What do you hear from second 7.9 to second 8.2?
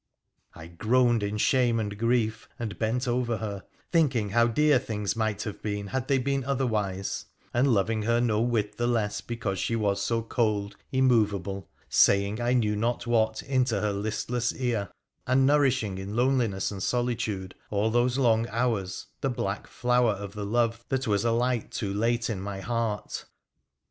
her